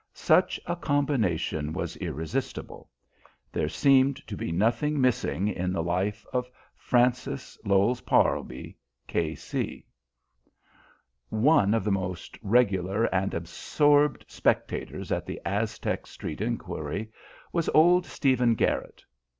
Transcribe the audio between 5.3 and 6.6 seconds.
in the life of